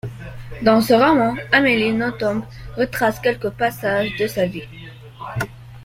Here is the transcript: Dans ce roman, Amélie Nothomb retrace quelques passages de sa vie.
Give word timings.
Dans 0.63 0.81
ce 0.81 0.95
roman, 0.95 1.35
Amélie 1.51 1.93
Nothomb 1.93 2.41
retrace 2.75 3.19
quelques 3.19 3.51
passages 3.51 4.09
de 4.17 4.25
sa 4.25 4.47
vie. 4.47 4.65